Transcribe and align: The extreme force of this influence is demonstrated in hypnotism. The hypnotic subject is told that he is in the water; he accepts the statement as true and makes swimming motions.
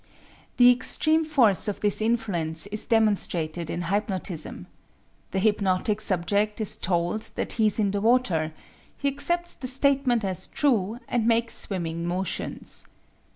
The 0.57 0.71
extreme 0.71 1.23
force 1.23 1.67
of 1.67 1.81
this 1.81 2.01
influence 2.01 2.65
is 2.65 2.87
demonstrated 2.87 3.69
in 3.69 3.83
hypnotism. 3.83 4.65
The 5.29 5.37
hypnotic 5.37 6.01
subject 6.01 6.59
is 6.59 6.75
told 6.75 7.29
that 7.35 7.53
he 7.53 7.67
is 7.67 7.77
in 7.77 7.91
the 7.91 8.01
water; 8.01 8.51
he 8.97 9.07
accepts 9.07 9.53
the 9.53 9.67
statement 9.67 10.25
as 10.25 10.47
true 10.47 10.97
and 11.07 11.27
makes 11.27 11.55
swimming 11.55 12.07
motions. 12.07 12.87